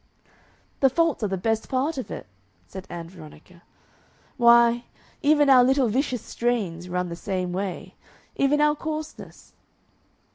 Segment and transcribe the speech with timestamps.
[0.79, 2.25] "The faults are the best part of it,"
[2.65, 3.61] said Ann Veronica;
[4.35, 4.85] "why,
[5.21, 7.93] even our little vicious strains run the same way.
[8.35, 9.53] Even our coarseness."